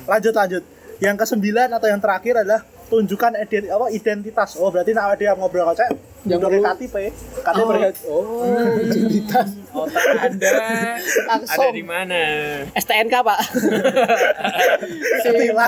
[0.10, 0.63] lanjut lanjut
[1.00, 4.56] yang kesembilan atau yang terakhir adalah tunjukkan ident apa identitas.
[4.56, 5.89] Oh berarti nak dia ngobrol kocek
[6.24, 6.95] Yang perlu- KTP
[7.38, 7.69] KTP
[8.06, 8.45] Oh,
[8.84, 9.50] identitas.
[9.71, 10.52] Otak Anda.
[10.98, 11.71] Ada Langsung.
[11.71, 12.21] di mana?
[12.74, 13.39] STNK pak.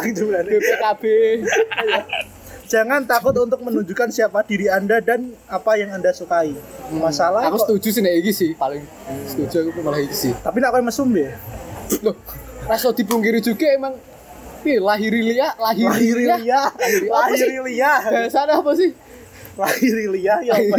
[0.10, 0.50] Juga nih.
[0.52, 1.04] BPKB
[2.68, 6.52] jangan takut untuk menunjukkan siapa diri anda dan apa yang anda sukai.
[6.90, 8.84] Masalah aku kok- setuju sih nek iki sih paling
[9.24, 10.32] setuju aku malah iki sih.
[10.36, 11.32] Tapi nak kowe mesum ya
[12.02, 12.20] loh
[12.64, 13.96] rasa dipungkiri juga emang
[14.66, 16.38] Ih, lahirilia lahirilia.
[16.38, 16.62] Lahirilia.
[17.10, 18.92] Lahirilia bahasa apa sih?
[19.58, 20.78] Lahirilia ya apa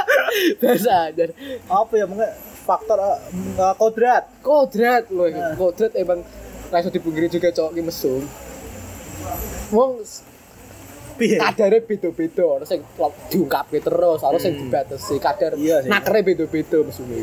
[0.60, 1.24] bahasa aja
[1.68, 2.30] apa ya mungkin
[2.64, 4.24] faktor eh, kodrat?
[4.40, 5.52] Kodrat loh Nah.
[5.56, 6.24] kodrat emang
[6.70, 8.22] rasa dipungkiri juga cowok ki mesum.
[9.70, 10.00] Wong
[11.20, 11.36] piye?
[11.36, 12.80] kadarnya beda-beda ono sing
[13.28, 15.60] diungkapke terus ono sing dibatasi kadar Hmm.
[15.60, 17.20] Iya nakre beda-beda mesumnya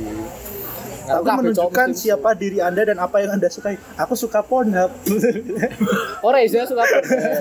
[1.08, 3.80] Tapi menunjukkan siapa diri anda dan apa yang anda sukai.
[3.96, 4.92] Aku suka Pornhub.
[6.20, 6.84] Oh Reza suka?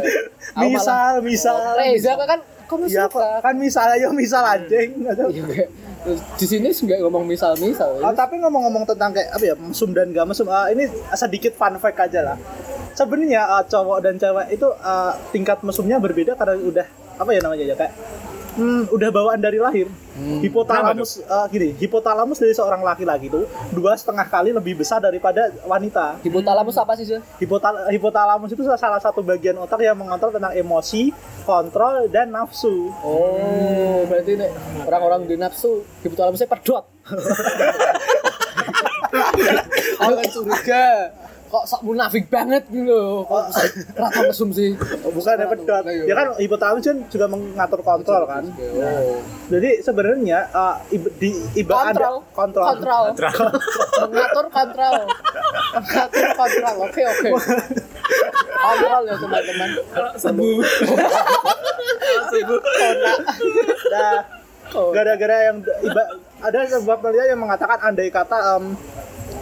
[0.56, 1.56] Aku misal, malah- misal.
[1.56, 3.42] Oh, Reza kan kamu Ya suka.
[3.42, 4.90] kan misal ayo misal anjing.
[5.02, 5.66] Iya,
[6.36, 7.98] di sini nggak ngomong misal-misal.
[7.98, 11.74] Ah, tapi ngomong-ngomong tentang kayak apa ya mesum dan gak mesum, ah, ini sedikit fun
[11.76, 12.38] fact aja lah.
[12.94, 17.64] Sebenarnya ah, cowok dan cewek itu ah, tingkat mesumnya berbeda karena udah apa ya namanya
[17.64, 17.92] ya kayak
[18.56, 19.86] hmm, udah bawaan dari lahir.
[20.16, 23.44] Hipotalamus ah, gini, hipotalamus dari seorang laki-laki itu
[23.76, 26.16] dua setengah kali lebih besar daripada wanita.
[26.24, 27.20] Hipotalamus apa sih sih?
[27.36, 31.12] Hipotal hipotalamus itu salah satu bagian otak yang mengontrol tentang emosi,
[31.44, 32.88] kontrol, dan nafsu.
[33.04, 34.50] Oh, berarti nek
[34.88, 36.84] orang-orang di nafsu hipotalamusnya pedot.
[40.00, 41.12] Aku curiga.
[41.46, 43.22] Kok sok munafik banget gitu loh.
[43.24, 43.44] Kok
[43.94, 44.74] rata mesum sih?
[45.02, 45.82] Bukan ada pedot.
[45.82, 46.04] Nah, iya.
[46.04, 48.44] Ya kan hipotalamus kan juga mengatur kontrol kan.
[48.50, 49.18] Oh.
[49.46, 50.74] Jadi sebenarnya uh,
[51.16, 52.14] di iba Kontrol.
[52.26, 52.66] ada kontrol.
[52.66, 53.04] Kontrol.
[54.10, 54.94] Mengatur kontrol.
[55.76, 56.74] Mengatur kontrol.
[56.82, 57.28] Oke, oke.
[58.56, 59.68] Kontrol ya teman-teman.
[60.16, 60.56] Sembuh.
[62.26, 62.60] Sembuh.
[63.88, 64.18] Nah,
[64.74, 64.90] Oh.
[64.90, 66.02] gara-gara yang iba,
[66.42, 68.74] ada sebuah penelitian yang mengatakan andai kata em,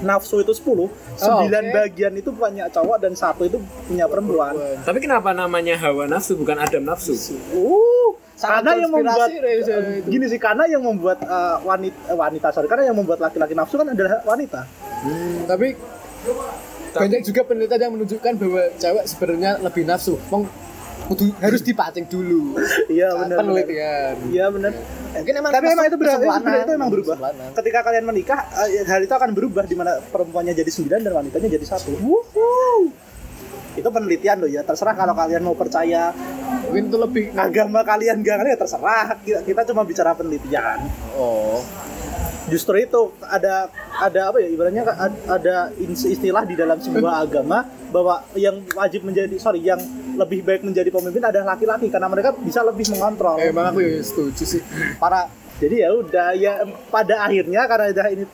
[0.05, 0.89] nafsu itu 10, 9
[1.19, 1.49] oke.
[1.73, 4.55] bagian itu punya cowok dan satu itu punya perempuan.
[4.85, 7.17] Tapi kenapa namanya hawa nafsu bukan adam nafsu?
[7.51, 10.11] Uh, karena yang membuat itu.
[10.11, 13.79] gini sih karena yang membuat uh, wanita eh, wanita sorry karena yang membuat laki-laki nafsu
[13.79, 14.67] kan adalah wanita.
[15.47, 15.77] tapi
[16.95, 20.47] banyak juga penelitian yang menunjukkan bahwa cewek sebenarnya lebih nafsu Mong,
[21.05, 22.57] kudu harus dipancing dulu
[22.89, 23.37] Iya benar.
[23.45, 24.73] penelitian Iya benar.
[25.15, 27.15] mungkin emang Tapi emang itu sebenarnya itu emang berubah.
[27.15, 27.51] Kesalahan.
[27.55, 31.49] Ketika kalian menikah, eh, hal itu akan berubah di mana perempuannya jadi 9 dan wanitanya
[31.55, 31.95] jadi satu.
[33.79, 34.67] Itu penelitian loh ya.
[34.67, 36.11] Terserah kalau kalian mau percaya
[36.67, 39.15] mungkin itu lebih agama kalian enggak ya terserah.
[39.23, 40.83] Kita, kita cuma bicara penelitian.
[41.15, 41.63] oh
[42.45, 48.21] Justru itu ada ada apa ya ibaratnya ad- ada istilah di dalam sebuah agama bahwa
[48.37, 49.81] yang wajib menjadi sorry yang
[50.15, 53.41] lebih baik menjadi pemimpin adalah laki-laki karena mereka bisa lebih mengontrol.
[53.41, 54.63] Eh, emang aku ya setuju sih
[54.97, 58.25] para Jadi ya udah ya pada akhirnya karena udah ini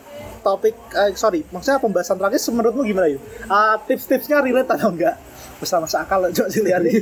[0.41, 3.21] topik eh, sorry maksudnya pembahasan terakhir menurutmu gimana yuk?
[3.45, 5.21] Ah, tips-tipsnya relate atau enggak?
[5.61, 6.97] Masuk akal coba sih lihat nih.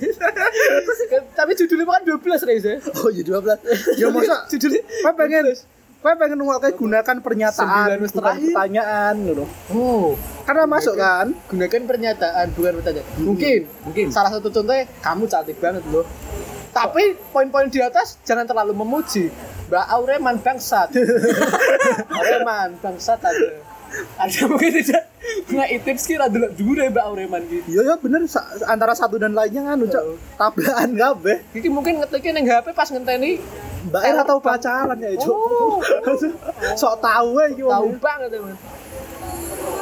[1.39, 2.19] tapi judulnya kan 12
[2.51, 5.55] Reza oh iya 12 ya masa judulnya Kau pengen
[5.99, 9.45] Kau pengen ngomong kayak gunakan pernyataan bukan pertanyaan gitu.
[9.75, 10.15] oh.
[10.47, 11.35] Karena masuk kan.
[11.51, 13.09] gunakan pernyataan bukan pertanyaan.
[13.19, 13.61] Mungkin.
[13.83, 14.07] Mungkin.
[14.15, 16.07] salah satu contohnya kamu cantik banget loh
[16.79, 19.33] tapi poin-poin di atas jangan terlalu memuji.
[19.69, 20.95] Mbak Aureman bangsat.
[22.19, 23.49] Aureman bangsat ada.
[24.21, 25.05] Ada mungkin tidak?
[25.49, 28.25] Nggak tips kira dulu dulu Mbak Aureman gitu Iya ya bener.
[28.31, 30.05] Sa- antara satu dan lainnya kan ucap
[30.39, 31.37] tabrakan kabeh.
[31.57, 33.43] Iki mungkin ngetikin yang HP pas ngenteni
[33.79, 35.31] Mbak Era tahu pacaran ya, Cuk.
[35.31, 35.79] Oh.
[36.75, 37.73] Sok tahu ya iki wong.
[37.73, 38.57] tahu banget teman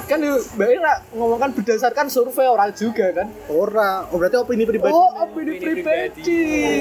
[0.06, 4.94] kan yuk, Mbak Ira ngomongkan berdasarkan survei orang juga kan Ora, oh, berarti opini pribadi.
[4.94, 6.22] oh opini Opini pribadi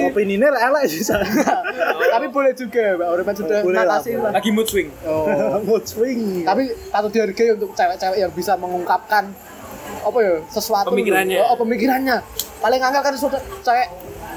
[0.06, 1.26] Opini ini elek sih sana.
[2.14, 4.22] tapi boleh juga Mbak Aureman sudah ngatasi boleh.
[4.22, 4.90] lah Lagi mood swing.
[5.10, 5.58] oh.
[5.68, 6.46] Mood swing.
[6.46, 9.34] tapi patut dihargai untuk cewek-cewek yang bisa mengungkapkan
[10.06, 11.42] apa ya sesuatu Pemikirannya.
[11.42, 12.18] oh, pemikirannya
[12.62, 13.90] paling angel kan sudah cewek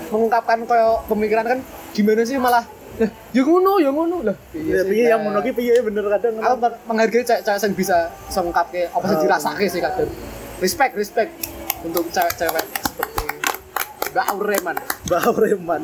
[0.08, 1.58] mengungkapkan kayak pemikiran kan
[1.98, 2.62] gimana sih malah
[2.94, 5.26] lah ya ngono ya ngono lah Ya, sih, piye yang Kak.
[5.28, 6.34] ngono ki piye bener kadang.
[6.36, 7.96] aku meng- menghargai cewek-cewek yang bisa
[8.32, 9.22] mengungkapkan apa sih Oh.
[9.24, 10.10] dirasake sih kadang
[10.58, 11.30] respect respect
[11.80, 13.22] untuk cewek-cewek seperti
[14.08, 15.82] Mbak Aureman Mbak Aureman.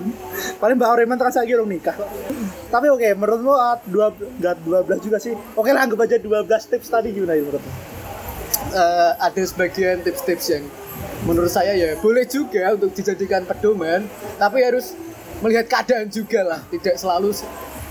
[0.57, 1.93] Paling Mbak Aureman terasa lagi orang nikah.
[2.67, 5.33] Tapi oke, menurutmu ah, dua enggak 12 juga sih.
[5.55, 7.73] Oke lah anggap aja 12 tips tadi gimana ya menurutmu?
[8.67, 10.65] Eh, ada sebagian tips-tips yang
[11.23, 14.93] menurut saya ya boleh juga untuk dijadikan pedoman tapi harus
[15.45, 17.37] melihat keadaan juga lah tidak selalu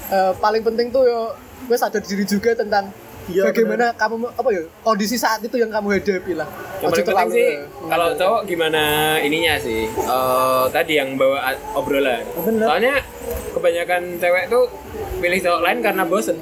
[0.10, 1.20] eh, paling penting tuh yo
[1.64, 2.90] gue sadar diri juga tentang
[3.24, 6.44] Iya, bagaimana kamu apa ya kondisi saat itu yang kamu hadapi lah
[6.84, 7.50] Yang paling penting sih
[7.88, 8.84] kalau cowok gimana
[9.18, 11.40] ininya sih Eh, tadi yang bawa
[11.72, 12.20] obrolan.
[12.36, 12.68] Oh, bener.
[12.68, 12.94] Soalnya
[13.56, 14.68] kebanyakan cewek tuh
[15.24, 16.36] pilih cowok lain karena bosen.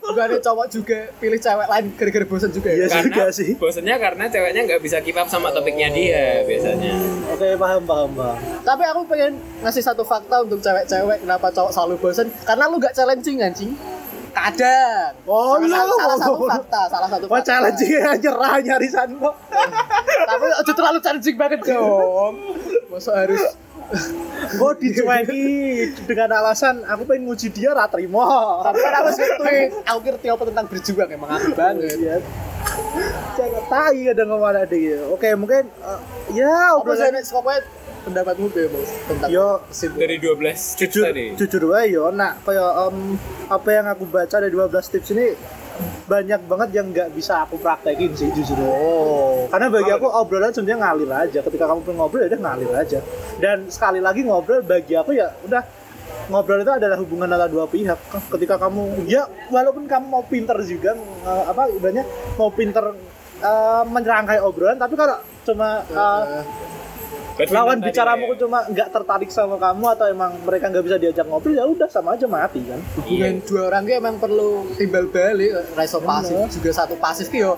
[0.00, 3.50] bukannya cowok juga pilih cewek lain gara-gara bosan juga Iya ya karena juga sih.
[3.54, 6.94] bosennya karena ceweknya nggak bisa keep up sama topiknya dia biasanya.
[7.40, 8.36] Oke, paham paham paham.
[8.60, 12.92] tapi aku pengen ngasih satu fakta untuk cewek-cewek kenapa cowok selalu bosan karena lu gak
[12.92, 13.72] challenging anjing
[14.30, 15.96] kadang Oh, salah, iya.
[15.96, 19.34] salah satu fakta salah satu Wah, fakta challenge ya nyerah nyarisan kok.
[20.22, 22.34] tapi itu terlalu challenging banget dong
[22.86, 23.40] masa harus
[24.52, 25.48] Kok dicueki
[26.06, 28.22] dengan alasan aku pengen nguji dia ra trimo.
[28.60, 32.16] tapi kan aku nge-tweet aku ngerti apa tentang berjuang emang aku banget Iya.
[33.32, 35.14] Jangan tai ada ngomong ada gitu.
[35.14, 36.00] Oke, mungkin eh,
[36.34, 37.24] ya apa sih obrolan Nek?
[37.26, 37.60] pokoknya
[38.00, 41.26] pendapatmu bebas tentang Yo, kesimpulan Dari 12 tips jujur, tadi.
[41.36, 42.96] jujur wae yo nak kayak em,
[43.46, 45.26] apa yang aku baca dari 12 tips ini
[46.06, 48.56] banyak banget yang nggak bisa aku praktekin sih jujur.
[48.58, 51.38] oh Karena bagi aku obrolan sebenarnya ngalir aja.
[51.40, 52.98] Ketika kamu pengen ngobrol ya udah ngalir aja.
[53.36, 55.62] Dan sekali lagi ngobrol bagi aku ya udah
[56.28, 57.96] ngobrol itu adalah hubungan antara dua pihak.
[58.28, 62.04] Ketika kamu ya walaupun kamu mau pinter juga eh, apa ibaratnya
[62.40, 62.96] mau pinter
[63.44, 66.44] eh, menyerangkai obrolan tapi kalau cuma eh,
[67.40, 68.36] Badminton lawan bicaramu ya.
[68.44, 72.12] cuma nggak tertarik sama kamu atau emang mereka nggak bisa diajak ngobrol ya udah sama
[72.16, 72.80] aja mati kan.
[73.00, 77.56] hubungan dua orang itu emang perlu timbal balik raiso pasif juga satu pasif yo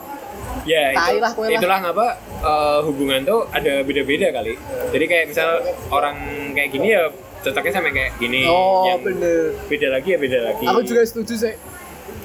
[0.62, 2.06] Ya, itu, lah, itulah ngapa
[2.38, 4.54] eh, hubungan tuh ada beda-beda kali.
[4.94, 5.58] Jadi kayak misal
[5.90, 6.14] orang
[6.54, 7.10] kayak gini ya
[7.42, 8.46] cocoknya sama kayak gini.
[8.46, 10.64] oh yang bener beda lagi ya beda lagi.
[10.70, 11.54] aku juga setuju sih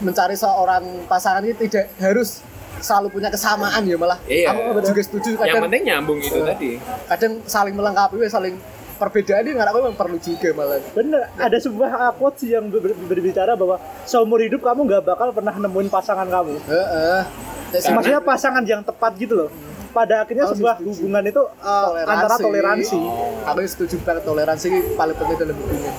[0.06, 2.46] mencari seorang pasangan ini tidak harus
[2.80, 4.48] selalu punya kesamaan ya malah Iya.
[4.50, 6.72] aku juga setuju yang kadang penting nyambung itu tadi.
[7.08, 8.56] kadang saling melengkapi saling
[8.96, 12.66] perbedaan ini nggak aku memang perlu juga malah Bener, ada sebuah uh, quote sih yang
[12.66, 16.58] ber- ber- berbicara bahwa seumur hidup kamu nggak bakal pernah nemuin pasangan kamu.
[16.63, 17.22] Heeh.
[17.70, 19.50] Karena- Maksudnya pasangan yang tepat gitu loh.
[19.88, 20.90] Pada akhirnya Oh, sebuah setuju.
[20.98, 22.98] hubungan itu uh, antara toleransi.
[23.44, 25.94] Aku setuju banget toleransi paling penting dalam hubungan.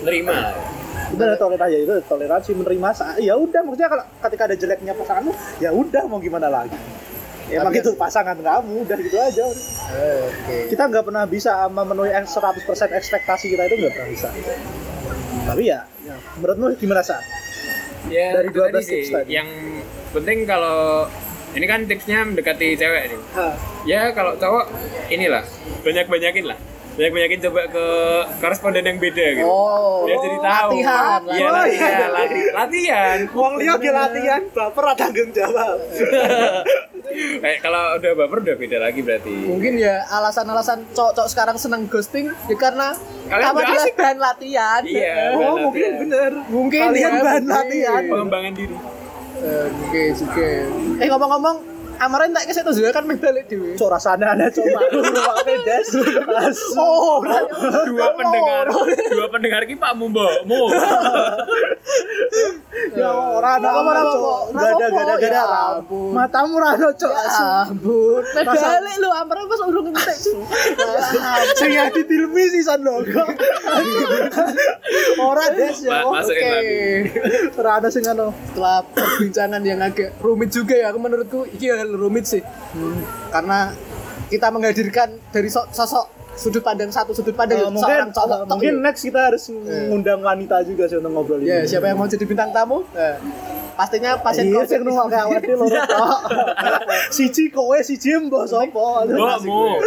[0.00, 0.36] Nerima.
[1.08, 5.32] Itu ada toleransi ya itu toleransi menerima ya udah maksudnya kalau ketika ada jeleknya pasanganmu
[5.58, 6.76] ya udah mau gimana lagi.
[7.48, 9.44] Emang Tapi- itu pasangan kamu udah gitu aja.
[9.48, 10.68] Oke.
[10.68, 14.28] Kita nggak pernah bisa memenuhi 100% ekspektasi kita itu nggak pernah bisa.
[15.48, 17.24] Tapi ya, ya menurutmu gimana sah?
[18.12, 19.14] Ya, Dari 12 tadi tips sih.
[19.16, 19.28] tadi.
[19.32, 19.48] Yang
[20.12, 21.08] penting kalau
[21.56, 23.20] ini kan tipsnya mendekati cewek nih.
[23.88, 24.68] Ya kalau cowok
[25.08, 25.40] inilah
[25.80, 26.58] banyak-banyakin lah.
[26.98, 27.86] Banyak-banyakin coba ke
[28.36, 29.46] koresponden yang beda gitu.
[29.46, 30.70] Oh, Biar jadi tahu.
[30.74, 32.06] latihan, Iya, Oh, latihan, iya.
[32.10, 33.18] lati- latihan.
[33.30, 35.76] Wong liya ge latihan, baper ada tanggung jawab.
[37.38, 39.30] Kayak kalau udah baper udah beda lagi berarti.
[39.46, 43.94] Mungkin ya alasan-alasan cowok-cowok sekarang seneng ghosting ya karena Kalian kamu udah adalah asik.
[43.94, 44.80] bahan latihan.
[44.82, 45.14] Iya.
[45.14, 46.00] Oh, Bahan mungkin latihan.
[46.02, 46.32] bener.
[46.48, 47.46] Mungkin Kalian ya, bahan mungkin.
[47.54, 48.02] latihan.
[48.04, 48.76] Pengembangan diri.
[49.38, 50.50] Eh, Oke, oke.
[50.98, 51.56] Eh ngomong-ngomong,
[51.98, 53.74] Amaran tak kesek tuh kan meh balik dhewe.
[53.74, 54.66] Cok rasanya ada cok
[55.42, 55.88] pedes.
[56.46, 56.78] Asu.
[56.78, 57.20] Oh,
[57.88, 58.64] dua pendengar
[59.10, 60.70] dua pendengar ki Pak Mumbomu
[62.98, 64.18] Ya orang ada Apa, apa, cok.
[64.18, 64.34] apa?
[64.50, 65.58] Gak ada gak ada gak Ya ada.
[65.78, 66.10] ampun.
[66.10, 67.12] Matamu rano cok.
[67.14, 70.16] Meh Masa- balik lu Amaran pas urung ngentek.
[71.54, 73.22] Sing yang ditilmi sih san logo.
[75.18, 76.02] Orang des ya.
[76.04, 76.54] Oke.
[77.54, 78.30] Ora ada sing anu.
[78.48, 82.42] Setelah perbincangan yang agak rumit juga ya, aku menurutku ini hal rumit sih.
[83.28, 83.70] Karena
[84.26, 88.38] kita menghadirkan dari so- sosok sudut pandang satu sudut pandang Eh, ya, mungkin seorang cowok
[88.40, 88.80] tok mungkin ya.
[88.80, 91.66] next kita harus ngundang wanita juga sih untuk ngobrol Ya, ini.
[91.66, 92.86] siapa yang mau jadi bintang tamu?
[92.92, 93.16] Eh,
[93.74, 94.68] pastinya pasien Iya, COVID.
[94.68, 96.20] sing nunggu awake loro tok.
[97.08, 98.86] Siji kowe, siji mbok sapa.
[99.04, 99.60] Mbokmu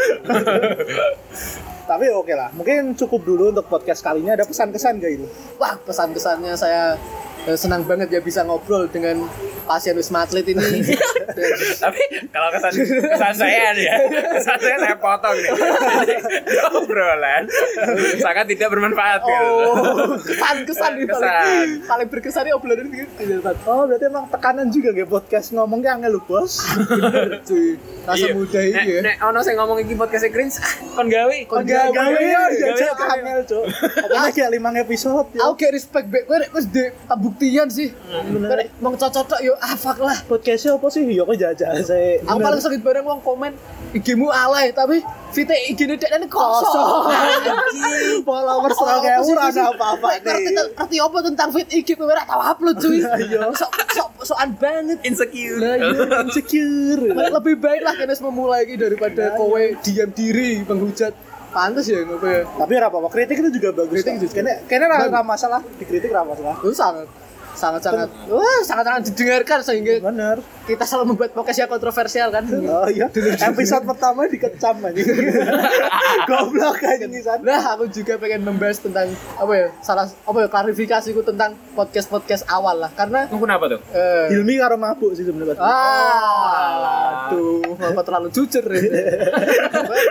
[1.82, 4.32] Tapi oke lah, mungkin cukup dulu untuk podcast kali ini.
[4.32, 5.28] Ada pesan-kesan gak itu?
[5.58, 7.21] Wah, pesan-kesannya saya eh,
[7.52, 9.26] senang banget ya bisa ngobrol dengan
[9.64, 10.62] pasien Wisma Atlet ini.
[11.84, 13.96] Tapi kalau kesan kesan saya nih ya
[14.36, 16.14] kesan saya saya potong nih Jadi,
[16.76, 17.44] obrolan
[18.20, 21.66] sangat tidak bermanfaat gitu oh, kesan-kesan nih paling, Kesan.
[21.88, 23.56] paling berkesan ini obrolan ini kelihatan.
[23.64, 26.60] Oh, berarti emang tekanan juga gak podcast ngomongnya angel lu, Bos.
[26.90, 27.80] Bener, cuy.
[28.02, 28.34] Rasa Iya.
[28.34, 29.00] muda ini Nek- ya.
[29.02, 33.40] nek ono sing ngomong iki podcast cringe ah, kon gawe Kon Gawe ya, gawe, angel,
[33.48, 33.66] Cuk.
[34.32, 35.40] Kayak 5 episode ya.
[35.46, 36.84] Aku kayak respect back, gue wis di
[37.32, 37.90] pembuktian sih.
[38.28, 40.20] Gue mau cocok yo ah fuck lah.
[40.28, 41.08] Podcastnya apa sih?
[41.08, 42.20] Ya kok jajak saya.
[42.28, 43.56] Aku paling sakit bareng wong komen
[43.96, 45.00] IG-mu alay tapi
[45.32, 47.08] VT IG-ne dek ini kosong.
[48.28, 49.36] Apa sih, kayak sih?
[49.36, 50.66] ada apa-apa Ngerti nih.
[50.76, 53.00] ngerti apa tentang fit IG kowe ora tau upload cuy.
[53.00, 53.48] Iya.
[53.60, 55.00] Sok sok sokan banget.
[55.08, 56.20] insecure Lah iya.
[56.28, 57.04] Insecure.
[57.16, 61.16] Lebih baik lah kena memulai ini daripada kowe diam diri menghujat.
[61.52, 62.48] Pantes ya ngopo ya.
[62.48, 64.00] Tapi ora apa-apa, kritik itu juga bagus.
[64.00, 64.40] Kritik juga.
[64.40, 65.12] Ora Bagus.
[65.12, 66.56] ora masalah, dikritik ora masalah.
[66.64, 67.08] Itu sangat
[67.62, 70.38] sangat sangat wah sangat sangat didengarkan sehingga Bener.
[70.66, 72.44] kita selalu membuat podcast yang kontroversial kan.
[72.66, 73.06] Oh iya,
[73.46, 75.02] episode pertama dikecam aja.
[76.30, 77.06] Goblok aja.
[77.42, 79.68] Nah, aku juga pengen membahas tentang apa ya?
[79.86, 85.14] Salah apa ya klarifikasiku tentang podcast-podcast awal lah karena kenapa tuh eh Hilmi karo mabuk
[85.14, 85.60] sih sebenarnya.
[85.60, 86.31] Ah,
[87.32, 88.82] aduh, apa terlalu jujur ya?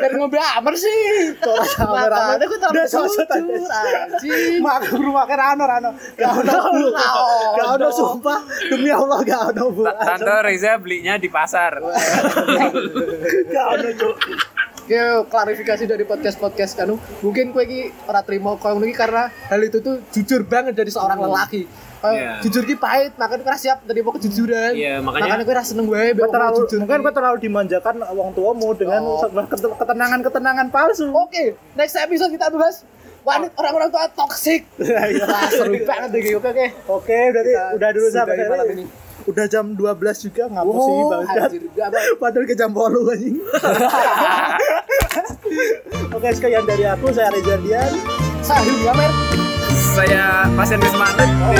[0.01, 0.99] Biar ngobrol amer sih.
[1.37, 2.11] Ora sabar, Amer.
[2.11, 4.55] Makanya aku terlalu jujur, anjing.
[4.59, 5.91] Mak aku rumah ke Rano Rano.
[6.15, 6.87] Gak ono bu.
[7.55, 8.39] Gak ono sumpah.
[8.67, 9.83] Demi Allah gak ono bu.
[9.85, 11.77] Ta- Tante Reza belinya di pasar
[13.47, 14.17] Gak ono cuk.
[14.91, 16.99] Yo, klarifikasi dari podcast-podcast kanu.
[17.23, 20.91] Mungkin kowe iki ora trimo koyo ngono iki karena hal itu tuh jujur banget dari
[20.91, 21.63] seorang lelaki.
[22.01, 22.33] Eh, Iya.
[22.43, 24.75] Jujur ki pahit, makanya ora siap terima kejujuran.
[24.75, 26.79] Iya, makanya- makanya kowe ora seneng wae Kau mbek terlalu, jujur.
[26.83, 29.21] mungkin kau terlalu dimanjakan wong tuamu dengan Oh.
[29.23, 31.07] sebuah ket- ketenangan-ketenangan palsu.
[31.09, 31.45] Oke,
[31.77, 32.83] next episode kita bahas
[33.23, 34.67] wanita orang-orang tua toksik.
[34.75, 35.23] Iya.
[35.23, 36.23] Wah, seru banget deh.
[36.35, 36.67] Oke, oke.
[36.91, 38.85] Oke, berarti udah dulu sampai malam ini
[39.29, 41.51] udah jam 12 juga nggak wow, sih oh, banget.
[42.17, 43.37] padahal ke jam 10 anjing.
[46.17, 47.93] Oke sekian dari aku saya Reza Dian.
[48.41, 49.11] Saya Hilmi Amer.
[49.71, 51.55] Saya pasien Wismanut oh.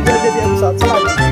[0.06, 1.29] jadi episode selanjutnya.